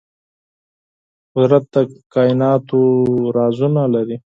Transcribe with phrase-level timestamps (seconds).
[1.33, 1.75] قدرت د
[2.13, 2.79] کائناتو
[3.37, 4.17] رازونه لري.